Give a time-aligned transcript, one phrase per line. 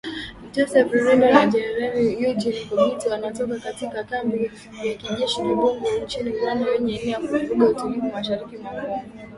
[0.53, 4.37] Joseph Rurindo na Generali Eugene Nkubito, wanatoka kambi
[4.85, 9.03] ya kijeshi ya Kibungo nchini Rwanda wenye nia ya kuvuruga utulivu mashariki mwa Kongo